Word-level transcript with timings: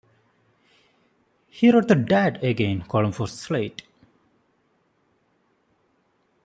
He 1.47 1.69
wrote 1.69 1.87
the 1.87 1.93
"Dad 1.93 2.43
Again" 2.43 2.81
column 2.81 3.11
for 3.11 3.27
"Slate". 3.27 3.83